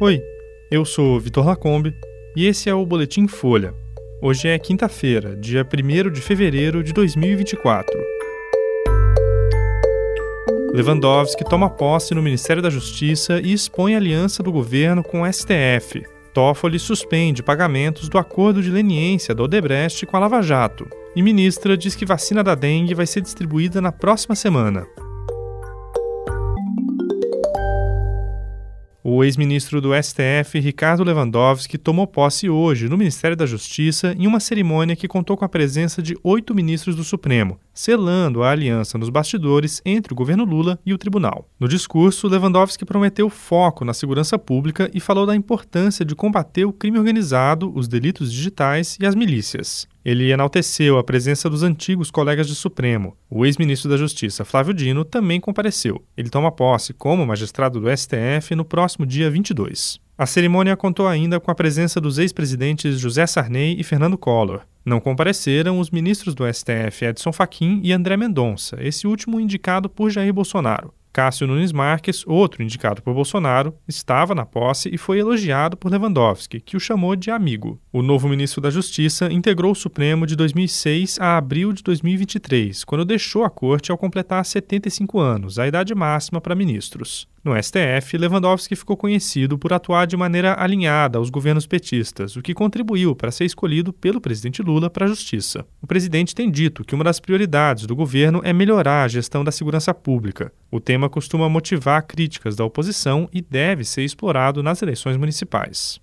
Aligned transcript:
Oi, 0.00 0.22
eu 0.70 0.84
sou 0.84 1.18
Vitor 1.18 1.44
Lacombe 1.44 1.92
e 2.36 2.46
esse 2.46 2.70
é 2.70 2.74
o 2.74 2.86
Boletim 2.86 3.26
Folha. 3.26 3.74
Hoje 4.22 4.46
é 4.46 4.56
quinta-feira, 4.56 5.34
dia 5.34 5.66
1 5.66 6.12
de 6.12 6.20
fevereiro 6.20 6.84
de 6.84 6.92
2024. 6.92 7.98
Lewandowski 10.72 11.42
toma 11.42 11.68
posse 11.68 12.14
no 12.14 12.22
Ministério 12.22 12.62
da 12.62 12.70
Justiça 12.70 13.40
e 13.40 13.52
expõe 13.52 13.96
aliança 13.96 14.40
do 14.40 14.52
governo 14.52 15.02
com 15.02 15.22
o 15.22 15.32
STF. 15.32 16.06
Toffoli 16.32 16.78
suspende 16.78 17.42
pagamentos 17.42 18.08
do 18.08 18.18
acordo 18.18 18.62
de 18.62 18.70
leniência 18.70 19.34
da 19.34 19.42
Odebrecht 19.42 20.06
com 20.06 20.16
a 20.16 20.20
Lava 20.20 20.40
Jato. 20.42 20.88
E 21.16 21.20
ministra 21.20 21.76
diz 21.76 21.96
que 21.96 22.06
vacina 22.06 22.44
da 22.44 22.54
dengue 22.54 22.94
vai 22.94 23.04
ser 23.04 23.20
distribuída 23.20 23.80
na 23.80 23.90
próxima 23.90 24.36
semana. 24.36 24.86
O 29.10 29.24
ex-ministro 29.24 29.80
do 29.80 29.92
STF, 29.94 30.60
Ricardo 30.60 31.02
Lewandowski, 31.02 31.78
tomou 31.78 32.06
posse 32.06 32.50
hoje 32.50 32.90
no 32.90 32.98
Ministério 32.98 33.34
da 33.34 33.46
Justiça 33.46 34.14
em 34.18 34.26
uma 34.26 34.38
cerimônia 34.38 34.94
que 34.94 35.08
contou 35.08 35.34
com 35.34 35.46
a 35.46 35.48
presença 35.48 36.02
de 36.02 36.14
oito 36.22 36.54
ministros 36.54 36.94
do 36.94 37.02
Supremo, 37.02 37.58
selando 37.72 38.42
a 38.42 38.50
aliança 38.50 38.98
nos 38.98 39.08
bastidores 39.08 39.80
entre 39.82 40.12
o 40.12 40.16
governo 40.16 40.44
Lula 40.44 40.78
e 40.84 40.92
o 40.92 40.98
tribunal. 40.98 41.48
No 41.58 41.66
discurso, 41.66 42.28
Lewandowski 42.28 42.84
prometeu 42.84 43.30
foco 43.30 43.82
na 43.82 43.94
segurança 43.94 44.38
pública 44.38 44.90
e 44.92 45.00
falou 45.00 45.24
da 45.24 45.34
importância 45.34 46.04
de 46.04 46.14
combater 46.14 46.66
o 46.66 46.72
crime 46.72 46.98
organizado, 46.98 47.72
os 47.74 47.88
delitos 47.88 48.30
digitais 48.30 48.98
e 49.00 49.06
as 49.06 49.14
milícias. 49.14 49.88
Ele 50.04 50.30
enalteceu 50.30 50.98
a 50.98 51.04
presença 51.04 51.50
dos 51.50 51.62
antigos 51.62 52.10
colegas 52.10 52.46
de 52.46 52.54
Supremo. 52.54 53.16
O 53.28 53.44
ex-ministro 53.44 53.90
da 53.90 53.96
Justiça, 53.96 54.44
Flávio 54.44 54.72
Dino, 54.72 55.04
também 55.04 55.40
compareceu. 55.40 56.02
Ele 56.16 56.30
toma 56.30 56.52
posse 56.52 56.92
como 56.94 57.26
magistrado 57.26 57.80
do 57.80 57.96
STF 57.96 58.54
no 58.54 58.64
próximo 58.64 59.04
dia 59.04 59.30
22. 59.30 60.00
A 60.16 60.26
cerimônia 60.26 60.76
contou 60.76 61.06
ainda 61.06 61.38
com 61.38 61.50
a 61.50 61.54
presença 61.54 62.00
dos 62.00 62.18
ex-presidentes 62.18 62.98
José 62.98 63.24
Sarney 63.26 63.76
e 63.78 63.84
Fernando 63.84 64.18
Collor. 64.18 64.62
Não 64.84 64.98
compareceram 64.98 65.78
os 65.78 65.90
ministros 65.90 66.34
do 66.34 66.44
STF 66.52 67.04
Edson 67.04 67.32
Fachin 67.32 67.80
e 67.84 67.92
André 67.92 68.16
Mendonça, 68.16 68.78
esse 68.80 69.06
último 69.06 69.38
indicado 69.38 69.88
por 69.88 70.10
Jair 70.10 70.32
Bolsonaro. 70.32 70.92
Cássio 71.18 71.48
Nunes 71.48 71.72
Marques, 71.72 72.22
outro 72.28 72.62
indicado 72.62 73.02
por 73.02 73.12
Bolsonaro, 73.12 73.74
estava 73.88 74.36
na 74.36 74.46
posse 74.46 74.88
e 74.92 74.96
foi 74.96 75.18
elogiado 75.18 75.76
por 75.76 75.90
Lewandowski, 75.90 76.60
que 76.60 76.76
o 76.76 76.80
chamou 76.80 77.16
de 77.16 77.28
amigo. 77.28 77.80
O 77.92 78.02
novo 78.02 78.28
ministro 78.28 78.60
da 78.60 78.70
Justiça 78.70 79.26
integrou 79.32 79.72
o 79.72 79.74
Supremo 79.74 80.28
de 80.28 80.36
2006 80.36 81.18
a 81.18 81.36
abril 81.36 81.72
de 81.72 81.82
2023, 81.82 82.84
quando 82.84 83.04
deixou 83.04 83.42
a 83.42 83.50
corte 83.50 83.90
ao 83.90 83.98
completar 83.98 84.44
75 84.44 85.18
anos, 85.18 85.58
a 85.58 85.66
idade 85.66 85.92
máxima 85.92 86.40
para 86.40 86.54
ministros. 86.54 87.26
No 87.48 87.54
STF, 87.60 88.18
Lewandowski 88.18 88.76
ficou 88.76 88.96
conhecido 88.96 89.56
por 89.56 89.72
atuar 89.72 90.06
de 90.06 90.16
maneira 90.16 90.54
alinhada 90.60 91.18
aos 91.18 91.30
governos 91.30 91.66
petistas, 91.66 92.36
o 92.36 92.42
que 92.42 92.52
contribuiu 92.52 93.16
para 93.16 93.30
ser 93.30 93.44
escolhido 93.44 93.92
pelo 93.92 94.20
presidente 94.20 94.60
Lula 94.60 94.90
para 94.90 95.06
a 95.06 95.08
Justiça. 95.08 95.64
O 95.80 95.86
presidente 95.86 96.34
tem 96.34 96.50
dito 96.50 96.84
que 96.84 96.94
uma 96.94 97.04
das 97.04 97.18
prioridades 97.18 97.86
do 97.86 97.96
governo 97.96 98.42
é 98.44 98.52
melhorar 98.52 99.04
a 99.04 99.08
gestão 99.08 99.42
da 99.42 99.50
segurança 99.50 99.94
pública. 99.94 100.52
O 100.70 100.80
tema 100.80 101.08
costuma 101.08 101.48
motivar 101.48 102.06
críticas 102.06 102.54
da 102.54 102.64
oposição 102.64 103.28
e 103.32 103.40
deve 103.40 103.84
ser 103.84 104.02
explorado 104.02 104.62
nas 104.62 104.82
eleições 104.82 105.16
municipais. 105.16 105.98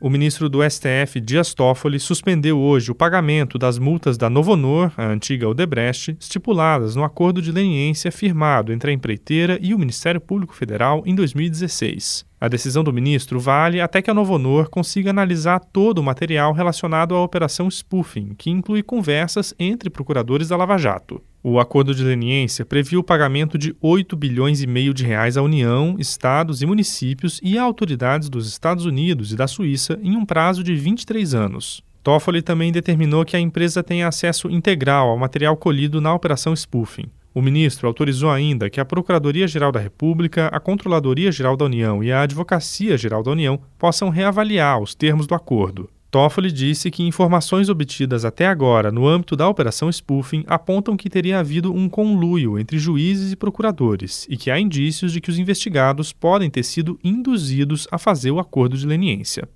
O 0.00 0.08
ministro 0.08 0.48
do 0.48 0.60
STF, 0.62 1.20
Dias 1.20 1.52
Toffoli, 1.54 1.98
suspendeu 1.98 2.58
hoje 2.58 2.90
o 2.92 2.94
pagamento 2.94 3.58
das 3.58 3.80
multas 3.80 4.16
da 4.16 4.30
Novonor, 4.30 4.92
a 4.96 5.04
antiga 5.04 5.48
Odebrecht, 5.48 6.16
estipuladas 6.20 6.94
no 6.94 7.02
acordo 7.02 7.42
de 7.42 7.50
leniência 7.50 8.12
firmado 8.12 8.72
entre 8.72 8.92
a 8.92 8.94
empreiteira 8.94 9.58
e 9.60 9.74
o 9.74 9.78
Ministério 9.78 10.20
Público 10.20 10.54
Federal 10.54 11.02
em 11.04 11.16
2016. 11.16 12.27
A 12.40 12.46
decisão 12.46 12.84
do 12.84 12.92
ministro 12.92 13.40
vale 13.40 13.80
até 13.80 14.00
que 14.00 14.10
a 14.10 14.14
Novonor 14.14 14.70
consiga 14.70 15.10
analisar 15.10 15.58
todo 15.58 15.98
o 15.98 16.02
material 16.02 16.52
relacionado 16.52 17.14
à 17.16 17.22
operação 17.22 17.68
spoofing, 17.68 18.34
que 18.38 18.48
inclui 18.48 18.80
conversas 18.80 19.52
entre 19.58 19.90
procuradores 19.90 20.48
da 20.48 20.56
Lava 20.56 20.78
Jato. 20.78 21.20
O 21.42 21.58
acordo 21.58 21.92
de 21.92 22.04
leniência 22.04 22.64
previu 22.64 23.00
o 23.00 23.04
pagamento 23.04 23.58
de 23.58 23.74
8 23.80 24.16
bilhões 24.16 24.62
e 24.62 24.68
meio 24.68 24.94
de 24.94 25.04
reais 25.04 25.36
à 25.36 25.42
União, 25.42 25.96
estados 25.98 26.62
e 26.62 26.66
municípios 26.66 27.40
e 27.42 27.58
a 27.58 27.62
autoridades 27.62 28.28
dos 28.28 28.46
Estados 28.46 28.84
Unidos 28.84 29.32
e 29.32 29.36
da 29.36 29.48
Suíça 29.48 29.98
em 30.00 30.16
um 30.16 30.24
prazo 30.24 30.62
de 30.62 30.76
23 30.76 31.34
anos. 31.34 31.82
Toffoli 32.04 32.40
também 32.40 32.70
determinou 32.70 33.24
que 33.24 33.36
a 33.36 33.40
empresa 33.40 33.82
tenha 33.82 34.06
acesso 34.06 34.48
integral 34.48 35.08
ao 35.08 35.18
material 35.18 35.56
colhido 35.56 36.00
na 36.00 36.14
operação 36.14 36.54
spoofing. 36.54 37.10
O 37.38 37.40
ministro 37.40 37.86
autorizou 37.86 38.30
ainda 38.30 38.68
que 38.68 38.80
a 38.80 38.84
Procuradoria-Geral 38.84 39.70
da 39.70 39.78
República, 39.78 40.48
a 40.48 40.58
Controladoria-Geral 40.58 41.56
da 41.56 41.66
União 41.66 42.02
e 42.02 42.10
a 42.10 42.22
Advocacia-Geral 42.22 43.22
da 43.22 43.30
União 43.30 43.60
possam 43.78 44.08
reavaliar 44.08 44.82
os 44.82 44.92
termos 44.92 45.24
do 45.24 45.36
acordo. 45.36 45.88
Toffoli 46.10 46.50
disse 46.50 46.90
que 46.90 47.04
informações 47.04 47.68
obtidas 47.68 48.24
até 48.24 48.48
agora 48.48 48.90
no 48.90 49.06
âmbito 49.06 49.36
da 49.36 49.48
operação 49.48 49.88
spoofing 49.88 50.42
apontam 50.48 50.96
que 50.96 51.08
teria 51.08 51.38
havido 51.38 51.72
um 51.72 51.88
conluio 51.88 52.58
entre 52.58 52.76
juízes 52.76 53.30
e 53.30 53.36
procuradores 53.36 54.26
e 54.28 54.36
que 54.36 54.50
há 54.50 54.58
indícios 54.58 55.12
de 55.12 55.20
que 55.20 55.30
os 55.30 55.38
investigados 55.38 56.12
podem 56.12 56.50
ter 56.50 56.64
sido 56.64 56.98
induzidos 57.04 57.86
a 57.92 57.98
fazer 57.98 58.32
o 58.32 58.40
acordo 58.40 58.76
de 58.76 58.84
leniência. 58.84 59.48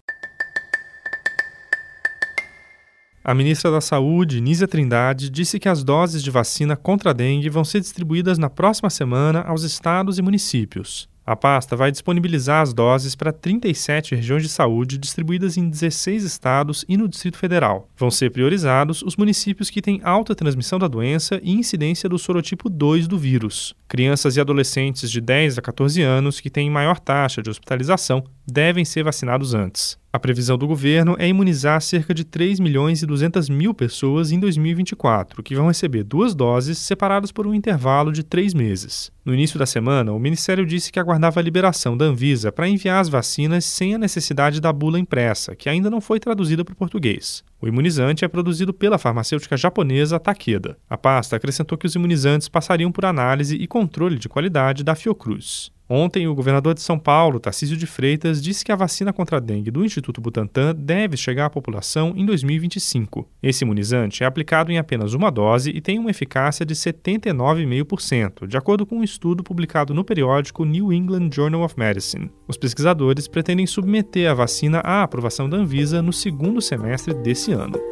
A 3.25 3.35
ministra 3.35 3.71
da 3.71 3.81
Saúde, 3.81 4.41
Nízia 4.41 4.67
Trindade, 4.67 5.31
disse 5.31 5.61
que 5.61 5.69
as 5.69 5.85
doses 5.85 6.25
de 6.25 6.31
vacina 6.31 6.75
contra 6.75 7.11
a 7.11 7.13
dengue 7.13 7.49
vão 7.49 7.63
ser 7.63 7.79
distribuídas 7.79 8.37
na 8.37 8.51
próxima 8.51 8.91
semana 8.91 9.43
aos 9.43 9.63
estados 9.63 10.19
e 10.19 10.23
municípios. 10.23 11.09
A 11.25 11.37
pasta 11.37 11.77
vai 11.77 11.93
disponibilizar 11.93 12.63
as 12.63 12.75
doses 12.75 13.15
para 13.15 13.33
37 13.33 14.17
regiões 14.17 14.43
de 14.43 14.49
saúde 14.49 14.99
distribuídas 14.99 15.57
em 15.57 15.71
16 15.71 16.25
estados 16.25 16.85
e 16.89 16.97
no 16.97 17.07
Distrito 17.07 17.39
Federal. 17.39 17.89
Vão 17.97 18.11
ser 18.11 18.31
priorizados 18.31 19.03
os 19.03 19.17
municípios 19.17 19.71
que 19.71 19.81
têm 19.81 20.01
alta 20.03 20.35
transmissão 20.35 20.81
da 20.81 20.89
doença 20.89 21.39
e 21.45 21.53
incidência 21.53 22.09
do 22.09 22.19
sorotipo 22.19 22.69
2 22.69 23.07
do 23.07 23.17
vírus. 23.17 23.73
Crianças 23.93 24.39
e 24.39 24.41
adolescentes 24.41 25.11
de 25.11 25.21
10 25.21 25.59
a 25.59 25.61
14 25.61 26.01
anos 26.01 26.41
que 26.41 26.49
têm 26.49 26.71
maior 26.71 26.99
taxa 26.99 27.43
de 27.43 27.51
hospitalização 27.51 28.25
devem 28.51 28.87
ser 28.87 29.05
vacinados 29.05 29.53
antes. 29.53 29.99
A 30.11 30.19
previsão 30.19 30.57
do 30.57 30.67
governo 30.67 31.15
é 31.19 31.29
imunizar 31.29 31.79
cerca 31.83 32.15
de 32.15 32.25
3 32.25 32.59
milhões 32.59 33.03
e 33.03 33.07
200 33.07 33.51
mil 33.51 33.75
pessoas 33.75 34.33
em 34.33 34.41
2024, 34.41 35.43
que 35.43 35.55
vão 35.55 35.67
receber 35.67 36.05
duas 36.05 36.35
doses 36.35 36.79
separadas 36.79 37.31
por 37.31 37.47
um 37.47 37.53
intervalo 37.53 38.11
de 38.11 38.23
três 38.23 38.55
meses. 38.55 39.13
No 39.27 39.35
início 39.35 39.59
da 39.59 39.67
semana, 39.67 40.11
o 40.11 40.19
Ministério 40.19 40.65
disse 40.65 40.91
que 40.91 40.99
aguardava 40.99 41.39
a 41.39 41.43
liberação 41.43 41.95
da 41.95 42.07
Anvisa 42.07 42.51
para 42.51 42.67
enviar 42.67 42.99
as 42.99 43.11
vacinas 43.11 43.67
sem 43.67 43.95
a 43.95 43.99
necessidade 43.99 44.59
da 44.59 44.73
bula 44.73 44.99
impressa, 44.99 45.55
que 45.55 45.69
ainda 45.69 45.91
não 45.91 46.01
foi 46.01 46.19
traduzida 46.19 46.65
para 46.65 46.73
o 46.73 46.77
português. 46.77 47.45
O 47.63 47.69
imunizante 47.69 48.25
é 48.25 48.29
produzido 48.29 48.75
pela 48.75 48.99
farmacêutica 48.99 49.57
japonesa 49.57 50.19
Takeda. 50.19 50.77
A 50.91 50.99
pasta 50.99 51.37
acrescentou 51.37 51.79
que 51.79 51.87
os 51.87 51.95
imunizantes 51.95 52.49
passariam 52.49 52.91
por 52.91 53.05
análise 53.05 53.55
e 53.55 53.69
controle 53.69 54.19
de 54.19 54.29
qualidade 54.29 54.83
da 54.83 54.97
Fiocruz. 54.97 55.71
Ontem, 55.89 56.27
o 56.27 56.35
governador 56.35 56.75
de 56.75 56.81
São 56.81 56.99
Paulo, 56.99 57.41
Tarcísio 57.41 57.77
de 57.77 57.87
Freitas, 57.87 58.43
disse 58.43 58.65
que 58.65 58.73
a 58.73 58.77
vacina 58.77 59.13
contra 59.13 59.37
a 59.37 59.41
dengue 59.41 59.71
do 59.71 59.85
Instituto 59.85 60.21
Butantan 60.21 60.75
deve 60.75 61.17
chegar 61.17 61.47
à 61.47 61.51
população 61.51 62.15
em 62.17 62.25
2025. 62.25 63.29
Esse 63.43 63.65
imunizante 63.65 64.23
é 64.23 64.27
aplicado 64.27 64.73
em 64.73 64.79
apenas 64.79 65.13
uma 65.13 65.31
dose 65.31 65.71
e 65.71 65.81
tem 65.81 65.99
uma 65.99 66.11
eficácia 66.11 66.65
de 66.65 66.75
79,5%, 66.75 68.47
de 68.47 68.57
acordo 68.57 68.87
com 68.87 68.99
um 68.99 69.05
estudo 69.05 69.43
publicado 69.43 69.93
no 69.93 70.05
periódico 70.05 70.65
New 70.65 70.93
England 70.93 71.31
Journal 71.33 71.63
of 71.63 71.75
Medicine. 71.79 72.31
Os 72.49 72.57
pesquisadores 72.57 73.29
pretendem 73.29 73.67
submeter 73.67 74.31
a 74.31 74.35
vacina 74.35 74.79
à 74.81 75.03
aprovação 75.03 75.49
da 75.49 75.57
Anvisa 75.57 76.01
no 76.01 76.13
segundo 76.13 76.61
semestre 76.61 77.13
desse 77.13 77.53
ano. 77.53 77.92